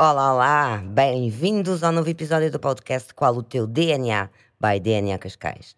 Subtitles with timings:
[0.00, 0.76] Olá, olá!
[0.76, 4.30] Bem-vindos ao novo episódio do podcast Qual o Teu DNA?
[4.60, 5.74] by DNA Cascais.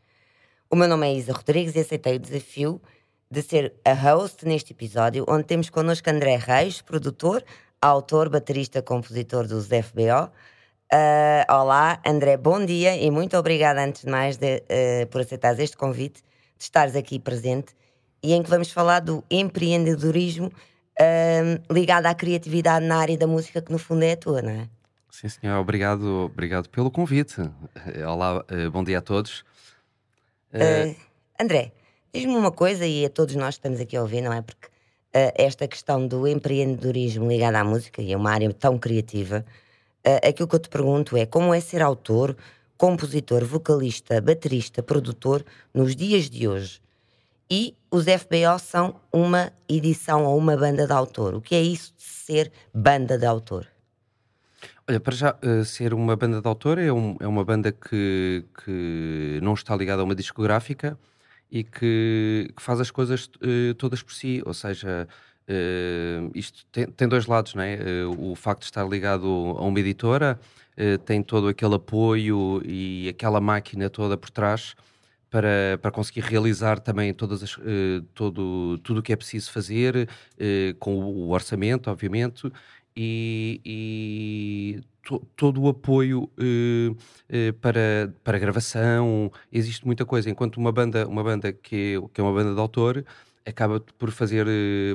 [0.69, 2.83] O meu nome é Isa Rodrigues e aceitei o desafio
[3.31, 7.43] de ser a host neste episódio, onde temos connosco André Reis, produtor,
[7.81, 10.31] autor, baterista, compositor dos FBO.
[10.93, 15.59] Uh, olá, André, bom dia e muito obrigada, antes de mais, de, uh, por aceitares
[15.59, 16.21] este convite,
[16.59, 17.75] de estares aqui presente
[18.23, 20.53] e em que vamos falar do empreendedorismo
[21.01, 24.51] uh, ligado à criatividade na área da música, que no fundo é a tua, não
[24.51, 24.69] é?
[25.11, 27.37] Sim, senhor, obrigado, obrigado pelo convite.
[28.07, 29.45] Olá, bom dia a todos.
[31.39, 31.73] André,
[32.13, 34.41] diz-me uma coisa, e a todos nós que estamos aqui a ouvir, não é?
[34.41, 34.69] Porque
[35.13, 39.45] esta questão do empreendedorismo ligado à música, e é uma área tão criativa,
[40.27, 42.37] aquilo que eu te pergunto é como é ser autor,
[42.79, 46.81] compositor, vocalista, baterista, produtor nos dias de hoje?
[47.51, 51.35] E os FBO são uma edição ou uma banda de autor.
[51.35, 53.67] O que é isso de ser banda de autor?
[54.89, 58.45] Olha, para já, uh, ser uma banda de autor é, um, é uma banda que,
[58.65, 60.97] que não está ligada a uma discográfica
[61.51, 65.09] e que, que faz as coisas uh, todas por si, ou seja,
[65.49, 67.79] uh, isto tem, tem, dois lados, não é?
[68.17, 69.27] o facto de estar ligado
[69.59, 70.39] a uma editora
[71.05, 74.75] tem todo aquele apoio e aquela máquina toda por trás
[75.31, 80.09] para, para conseguir realizar também todas as, uh, todo, tudo o que é preciso fazer,
[80.35, 82.51] uh, com o orçamento, obviamente,
[82.97, 89.31] e, e to, todo o apoio uh, para, para gravação.
[89.53, 90.29] Existe muita coisa.
[90.29, 93.05] Enquanto uma banda, uma banda que, que é uma banda de autor
[93.47, 94.47] acaba por fazer,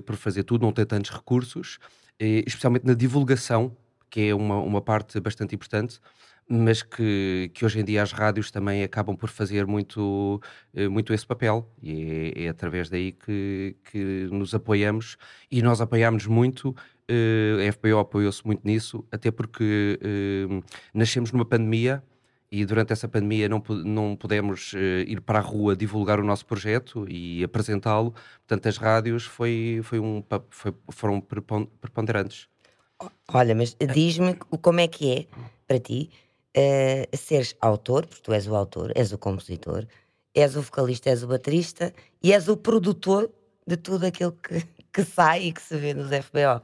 [0.06, 1.80] por fazer tudo, não tem tantos recursos,
[2.20, 3.76] especialmente na divulgação,
[4.10, 6.00] que é uma, uma parte bastante importante
[6.48, 10.40] mas que, que hoje em dia as rádios também acabam por fazer muito,
[10.74, 15.18] eh, muito esse papel e é, é através daí que, que nos apoiamos
[15.52, 16.76] e nós apoiamos muito.
[17.08, 22.04] Uh, a FBO apoiou-se muito nisso, até porque uh, nascemos numa pandemia
[22.52, 24.74] e durante essa pandemia não, não pudemos
[25.06, 28.14] ir para a rua divulgar o nosso projeto e apresentá-lo.
[28.48, 32.48] Portanto, as rádios foi, foi um, foi, foram preponderantes.
[33.28, 35.26] Olha, mas diz-me como é que é
[35.68, 36.10] para ti
[36.56, 39.86] uh, seres autor, porque tu és o autor, és o compositor,
[40.34, 41.94] és o vocalista, és o baterista
[42.24, 43.30] e és o produtor
[43.68, 46.58] de tudo aquilo que, que sai e que se vê nos FBO.
[46.58, 46.62] Uh,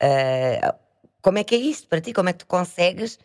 [0.00, 0.74] eh,
[1.20, 2.12] como é que é isto para ti?
[2.12, 3.18] Como é que tu consegues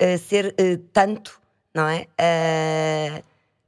[0.00, 0.54] uh, ser
[0.92, 1.40] tanto,
[1.72, 2.06] não é?
[2.20, 3.24] Uh,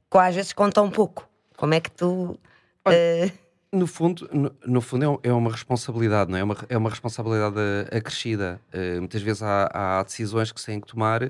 [0.09, 1.27] com às vezes com tão pouco.
[1.55, 2.37] Como é que tu.
[2.83, 3.33] Olha,
[3.71, 6.41] no fundo, no, no, fundo é, é uma responsabilidade, não é?
[6.41, 7.59] É uma, é uma responsabilidade
[7.91, 8.61] acrescida.
[8.97, 11.29] muitas vezes há, há, decisões que se têm que tomar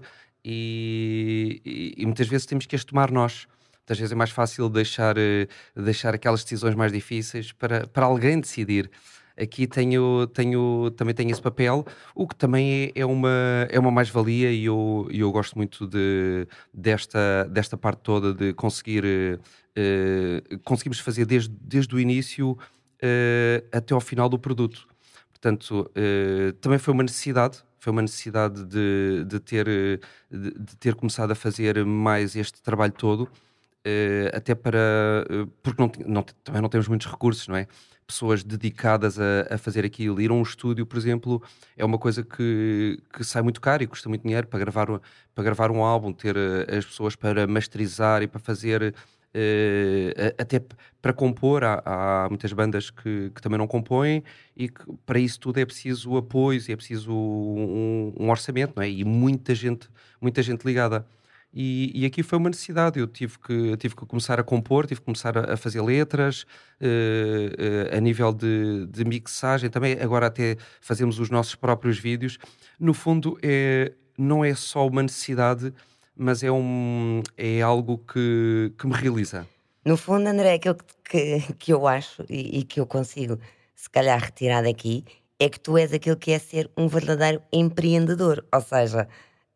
[0.49, 3.47] e, e, e muitas vezes temos que as tomar nós.
[3.79, 8.39] Muitas vezes é mais fácil deixar, eh, deixar aquelas decisões mais difíceis para, para alguém
[8.39, 8.89] decidir.
[9.37, 11.85] Aqui tenho, tenho, também tenho esse papel,
[12.15, 16.47] o que também é, é uma, é uma mais-valia e eu, eu gosto muito de,
[16.73, 23.93] desta, desta parte toda de conseguir uh, conseguimos fazer desde, desde o início uh, até
[23.93, 24.87] ao final do produto.
[25.29, 30.95] Portanto, uh, também foi uma necessidade foi uma necessidade de, de, ter, de, de ter
[30.95, 33.21] começado a fazer mais este trabalho todo,
[33.87, 35.25] uh, até para.
[35.29, 37.67] Uh, porque não, não, também não temos muitos recursos, não é?
[38.05, 40.21] Pessoas dedicadas a, a, fazer aquilo.
[40.21, 41.41] Ir a um estúdio, por exemplo,
[41.75, 44.87] é uma coisa que, que sai muito caro e custa muito dinheiro para gravar,
[45.35, 48.95] para gravar um álbum, ter uh, as pessoas para masterizar e para fazer
[50.37, 50.61] até
[51.01, 54.23] para compor, há, há muitas bandas que, que, também não compõem
[54.55, 58.83] e que para isso tudo é preciso apoio e é preciso um, um, orçamento, não
[58.83, 58.89] é?
[58.89, 59.89] E muita gente,
[60.19, 61.05] muita gente ligada.
[61.53, 62.99] E, e, aqui foi uma necessidade.
[62.99, 66.43] Eu tive que, tive que começar a compor, tive que começar a, a fazer letras,
[66.81, 69.97] uh, uh, a nível de, de, mixagem também.
[69.99, 72.37] Agora, até fazemos os nossos próprios vídeos.
[72.79, 75.73] No fundo, é, não é só uma necessidade
[76.17, 79.47] mas é, um, é algo que, que me realiza.
[79.85, 80.77] No fundo, André, aquilo
[81.09, 83.39] que, que eu acho e, e, que eu consigo,
[83.75, 85.05] se calhar, retirar daqui
[85.39, 88.43] é que tu és aquilo que é ser um verdadeiro empreendedor.
[88.53, 89.07] Ou seja,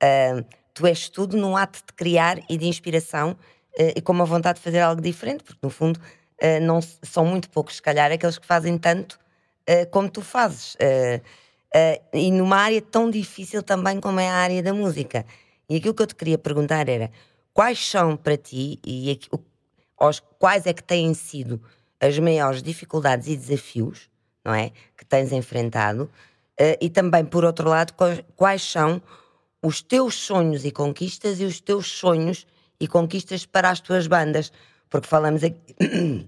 [0.02, 4.26] uh, tu és tudo num ato de criar e de inspiração uh, e com uma
[4.26, 8.12] vontade de fazer algo diferente, porque no fundo uh, não, são muito poucos, se calhar,
[8.12, 9.20] aqueles que fazem tanto
[9.92, 10.76] como tu fazes.
[12.14, 15.26] e numa área tão difícil também como é a área da música.
[15.72, 17.10] E aquilo que eu te queria perguntar era
[17.54, 19.18] quais são para ti e
[19.98, 21.62] os, quais é que têm sido
[21.98, 24.10] as maiores dificuldades e desafios,
[24.44, 24.74] não é?
[24.98, 26.12] Que tens enfrentado
[26.60, 29.02] uh, e também, por outro lado, quais, quais são
[29.64, 32.46] os teus sonhos e conquistas e os teus sonhos
[32.78, 34.52] e conquistas para as tuas bandas.
[34.90, 35.74] Porque falamos aqui.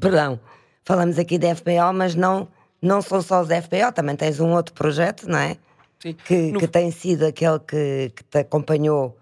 [0.00, 0.40] Perdão,
[0.82, 2.48] falamos aqui de FBO, mas não,
[2.82, 5.58] não são só os FBO, também tens um outro projeto, não é?
[6.12, 6.60] Que, no...
[6.60, 9.16] que, tem sido aquele que, que, te acompanhou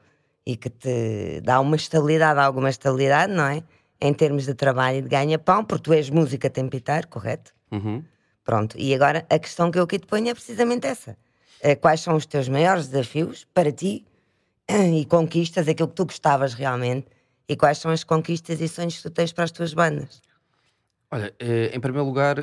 [0.45, 3.63] e que te dá uma estabilidade, alguma estabilidade, não é?
[4.01, 7.53] Em termos de trabalho e de ganha-pão, porque tu és música tempitar, correto?
[7.71, 8.03] Uhum.
[8.45, 11.17] Pronto, e agora a questão que eu aqui te ponho é precisamente essa.
[11.61, 14.05] Eh, quais são os teus maiores desafios para ti
[14.69, 17.07] e conquistas, aquilo que tu gostavas realmente,
[17.49, 20.21] e quais são as conquistas e sonhos que tu tens para as tuas bandas?
[21.09, 22.39] Olha, eh, em primeiro lugar,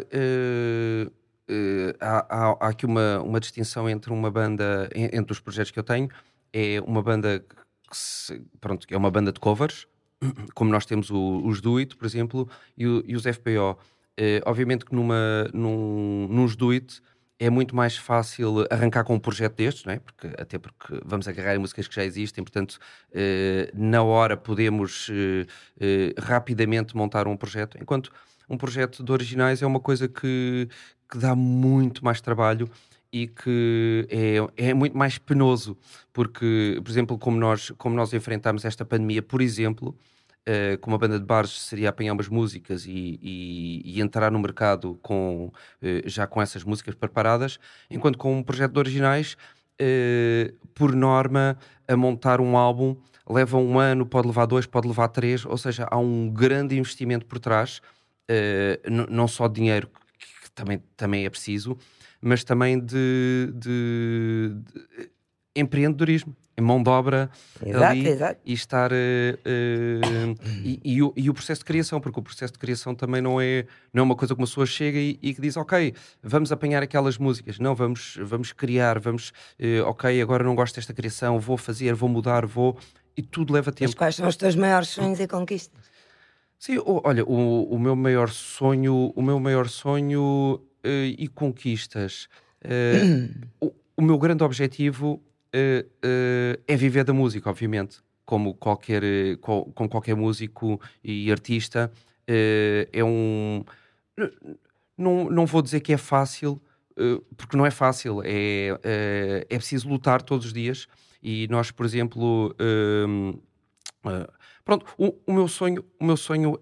[1.50, 5.84] eh, há, há, aqui uma, uma distinção entre uma banda, entre os projetos que eu
[5.84, 6.10] tenho,
[6.54, 7.40] é uma banda
[7.90, 9.88] que, se, pronto, é uma banda de covers,
[10.54, 13.78] como nós temos o, os Do It, por exemplo, e, o, e os FPO.
[14.46, 17.02] obviamente que numa, num, nos Do It
[17.40, 20.00] é muito mais fácil arrancar com um projeto destes, não é?
[20.00, 22.78] porque, até porque vamos agarrar em músicas que já existem, portanto,
[23.14, 25.48] eh, na hora podemos eh,
[25.80, 28.12] eh, rapidamente montar um projeto, enquanto
[28.50, 30.68] um projeto de originais é uma coisa que,
[31.10, 32.70] que dá muito mais trabalho
[33.12, 34.06] e que
[34.58, 35.78] é, é muito mais penoso,
[36.12, 39.98] porque, por exemplo, como nós, como nós enfrentamos esta pandemia, por exemplo,
[40.50, 44.40] uh, com uma banda de bares seria apanhar umas músicas e, e, e entrar no
[44.40, 45.52] mercado com,
[45.82, 47.60] uh, já com essas músicas preparadas,
[47.90, 49.38] enquanto com um projeto de originais,
[49.80, 51.58] uh, por norma,
[51.88, 52.98] a montar um álbum
[53.30, 57.28] leva um ano, pode levar dois, pode levar três, ou seja, há um grande investimento
[57.28, 57.80] por trás,
[58.90, 59.88] não só de dinheiro,
[60.18, 61.78] que, que, também, também é preciso,
[62.20, 65.12] mas também de, de, de
[65.56, 67.30] empreendedorismo mão de obra
[67.66, 68.40] exato, ali exato.
[68.46, 72.54] e estar uh, uh, e, e, o, e, o, processo de criação, porque o processo
[72.54, 75.34] de criação também não é, não é uma coisa que uma pessoa chega e, e
[75.34, 79.30] que diz ok, vamos apanhar aquelas músicas, não, vamos, vamos criar, vamos
[79.60, 82.78] uh, ok, agora não gosto desta criação, vou fazer, vou mudar, vou
[83.16, 83.90] e tudo leva tempo.
[83.90, 85.90] Mas quais são os teus maiores sonhos e conquistas?
[86.58, 92.28] Sim, olha, o, o meu maior sonho, o meu maior sonho e conquistas.
[93.62, 95.22] o, o meu grande objetivo
[95.56, 99.04] uh, é viver da música, obviamente, como qualquer,
[99.42, 101.92] com, como qualquer músico e artista.
[102.30, 103.64] Uh, é um.
[104.98, 106.62] Não, não vou dizer que é fácil,
[107.38, 108.78] porque não é fácil, é,
[109.50, 110.88] é preciso lutar todos os dias.
[111.24, 112.54] E nós, por exemplo.
[114.66, 116.60] pronto, o, o, meu sonho, o meu sonho,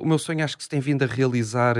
[0.00, 1.74] o meu sonho acho que se tem vindo a realizar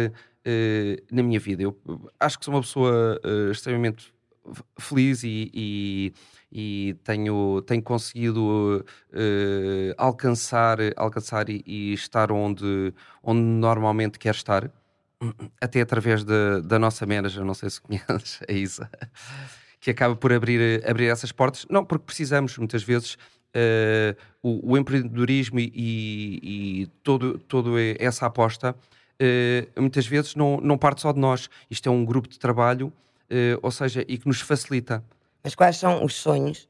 [1.12, 1.62] na minha vida.
[1.62, 1.78] Eu
[2.18, 3.20] acho que sou uma pessoa
[3.52, 4.12] extremamente
[4.78, 6.12] feliz e, e,
[6.52, 12.92] e tenho, tenho conseguido uh, alcançar, alcançar e, e, estar onde,
[13.22, 14.70] onde normalmente quero estar,
[15.60, 18.90] até através de, da nossa manager, não sei se conheces, a Isa,
[19.80, 21.66] que acaba por abrir, abrir essas portas.
[21.70, 23.16] Não, porque precisamos muitas vezes.
[23.52, 28.76] Uh, o, o, empreendedorismo e, e, e todo, essa aposta
[29.20, 31.50] uh, muitas vezes não, não parte só de nós.
[31.68, 32.92] Isto é um grupo de trabalho
[33.62, 35.04] ou seja, e que nos facilita.
[35.42, 36.68] Mas quais são os sonhos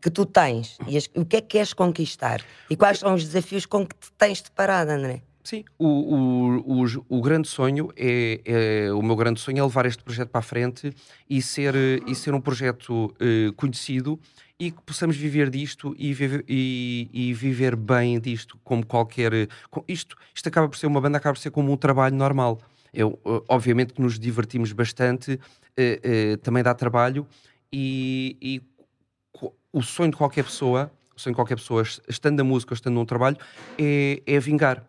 [0.00, 2.40] que tu tens e as, o que é que queres conquistar?
[2.68, 5.22] E quais são os desafios com que te tens deparado, André?
[5.44, 9.84] Sim, o, o, o, o, grande sonho é, é, o meu grande sonho é levar
[9.84, 10.90] este projeto para a frente
[11.28, 11.74] e ser,
[12.06, 14.18] e ser um projeto uh, conhecido
[14.58, 19.32] e que possamos viver disto e viver, e, e viver bem disto, como qualquer.
[19.86, 22.58] Isto, isto acaba por ser uma banda, acaba por ser como um trabalho normal.
[22.94, 25.40] Eu, obviamente que nos divertimos bastante,
[25.76, 27.26] eh, eh, também dá trabalho
[27.72, 28.62] e, e,
[29.72, 32.94] o sonho de qualquer pessoa, o sonho de qualquer pessoa, estando na música ou estando
[32.94, 33.36] num trabalho,
[33.78, 34.84] é, é vingar.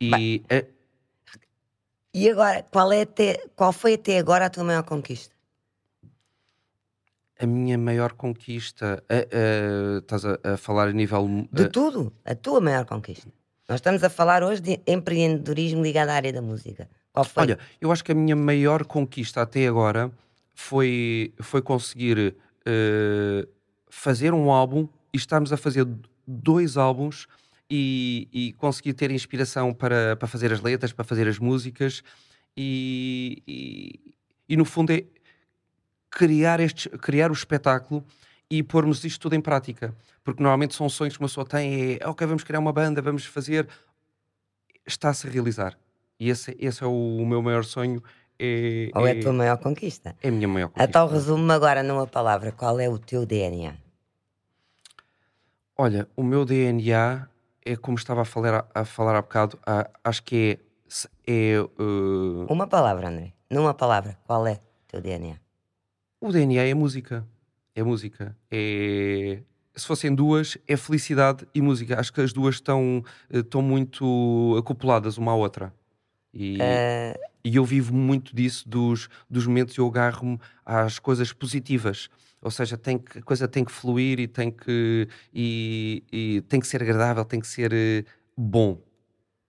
[0.00, 0.66] E, é...
[2.12, 5.34] e agora, qual, é até, qual foi até agora a tua maior conquista?
[7.38, 9.04] A minha maior conquista,
[10.00, 11.46] estás a, a, falar a nível.
[11.52, 13.30] De tudo, a tua maior conquista.
[13.68, 16.88] Nós estamos a falar hoje de empreendedorismo ligado à área da música.
[17.34, 20.10] Olha, eu acho que a minha maior conquista até agora
[20.54, 23.48] foi, foi conseguir uh,
[23.88, 25.84] fazer um álbum e estarmos a fazer
[26.26, 27.26] dois álbuns
[27.68, 32.02] e, e, conseguir ter inspiração para, para fazer as letras, para fazer as músicas
[32.56, 34.14] e, e,
[34.48, 35.02] e no fundo é
[36.08, 38.04] criar, este, criar o espetáculo
[38.50, 39.94] e pormos isto tudo em prática.
[40.24, 43.24] Porque normalmente são sonhos que uma pessoa tem, é ok, vamos criar uma banda, vamos
[43.24, 43.68] fazer.
[44.86, 45.76] Está-se a realizar.
[46.18, 48.02] E esse, esse é o, o meu maior sonho.
[48.38, 50.14] É, Ou é, é, a tua maior conquista?
[50.22, 50.88] É a minha maior conquista.
[50.88, 53.74] Então resume-me agora numa palavra, qual é o teu DNA?
[55.76, 57.28] Olha, o meu DNA
[57.64, 60.58] é como estava a falar, a falar há bocado, a, acho que
[61.26, 61.52] é.
[61.54, 62.46] é uh...
[62.48, 63.32] Uma palavra, André.
[63.50, 65.36] Numa palavra, qual é o teu DNA?
[66.20, 67.26] O DNA é música
[67.76, 68.34] é música.
[68.50, 69.40] É,
[69.74, 72.00] se fossem duas, é felicidade e música.
[72.00, 75.72] Acho que as duas estão, eh, estão muito acopladas uma à outra.
[76.32, 82.08] E, uh, E eu vivo muito disso, dos, dos momentos eu agarro-me às coisas positivas.
[82.42, 86.58] Ou seja, tem que, a coisa tem que fluir e tem que, e, e tem
[86.58, 88.04] que ser agradável, tem que ser eh,
[88.36, 88.80] bom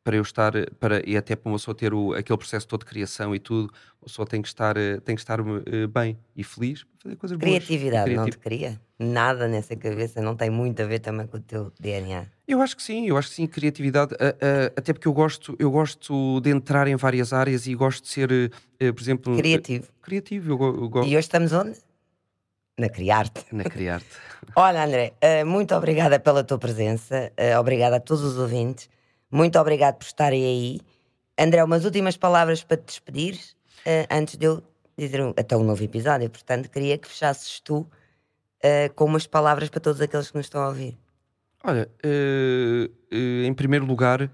[0.08, 2.86] para eu estar, para, e até para uma pessoa ter o, aquele processo todo de
[2.86, 3.70] criação e tudo,
[4.02, 7.16] a pessoa tem que estar, eh, tem que estar uh, bem e feliz para fazer
[7.18, 8.22] coisas Criatividade boas.
[8.22, 8.80] não te cria?
[8.98, 12.26] Nada nessa cabeça, não tem muito a ver também com o teu DNA.
[12.48, 14.16] Eu acho que sim, eu acho que sim, criatividade,
[14.78, 18.30] até porque eu gosto, eu gosto de entrar em várias áreas e gosto de ser,
[18.80, 19.90] por exemplo, criativo.
[20.02, 21.10] criativo, eu, eu gosto.
[21.10, 21.78] E hoje estamos onde?
[22.80, 23.44] Na Criarte.
[23.52, 24.08] Na Criarte.
[24.56, 25.12] Olha, André,
[25.46, 28.90] muito obrigada pela tua presença, obrigada a todos os ouvintes.
[29.32, 30.80] Muito obrigado por estarem aí.
[31.38, 33.36] André, umas últimas palavras para te despedir,
[33.86, 34.64] uh, antes de eu
[34.98, 36.30] dizer um, até um novo episódio.
[36.30, 40.62] Portanto, queria que fechasses tu uh, com umas palavras para todos aqueles que nos estão
[40.62, 40.98] a ouvir.
[41.64, 43.16] Olha, uh,
[43.46, 44.30] em primeiro lugar,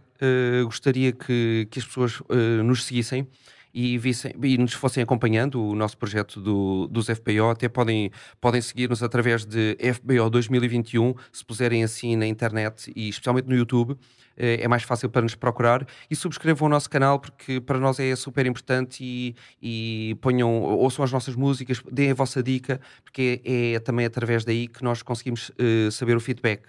[0.63, 2.21] gostaria que, que as pessoas
[2.63, 3.27] nos seguissem
[3.73, 7.50] e, vissem, e nos fossem acompanhando o nosso projeto do, dos FBO.
[7.50, 13.47] Até podem, podem seguir-nos através de FBO 2021, se puserem assim na internet e especialmente
[13.47, 13.97] no YouTube.
[14.35, 17.99] Eh, é mais fácil para nos procurar e subscrevam o nosso canal porque para nós
[17.99, 23.41] é super importante e, e ponham, ouçam as nossas músicas, deem a vossa dica, porque
[23.45, 26.63] é, é também através daí que nós conseguimos uh, saber o feedback.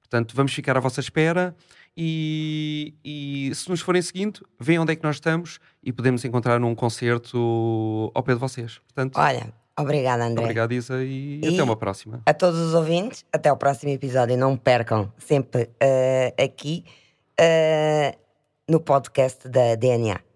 [0.00, 1.54] Portanto, vamos ficar à vossa espera
[1.96, 6.58] e, e, se nos forem seguindo, veem onde é que nós estamos e podemos encontrar
[6.58, 8.78] num concerto ao pé de vocês.
[8.78, 10.42] Portanto, Olha, obrigada, André.
[10.42, 12.20] Obrigado, Isa, e, e, até uma próxima.
[12.26, 14.36] A todos os ouvintes, até o próximo episódio.
[14.36, 16.84] Não percam sempre uh, aqui
[17.40, 18.18] uh,
[18.68, 20.27] no podcast da DNA.